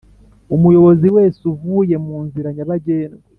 [0.55, 3.27] Umuyobozi wese uvuye mu nzira nyabagendwa